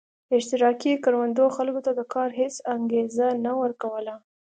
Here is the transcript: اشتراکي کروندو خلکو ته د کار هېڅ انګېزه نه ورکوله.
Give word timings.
اشتراکي 0.37 0.93
کروندو 1.03 1.45
خلکو 1.57 1.79
ته 1.85 1.91
د 1.99 2.01
کار 2.13 2.29
هېڅ 2.39 2.55
انګېزه 2.73 3.27
نه 3.45 3.51
ورکوله. 3.61 4.15